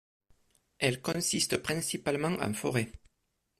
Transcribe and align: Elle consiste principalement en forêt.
Elle 0.79 0.99
consiste 0.99 1.57
principalement 1.57 2.35
en 2.41 2.55
forêt. 2.55 2.91